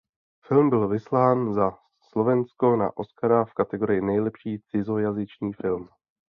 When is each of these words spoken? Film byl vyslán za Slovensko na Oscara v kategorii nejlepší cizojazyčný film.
Film 0.47 0.69
byl 0.69 0.87
vyslán 0.87 1.53
za 1.53 1.71
Slovensko 2.09 2.75
na 2.75 2.97
Oscara 2.97 3.45
v 3.45 3.53
kategorii 3.53 4.01
nejlepší 4.01 4.59
cizojazyčný 4.61 5.53
film. 5.53 5.89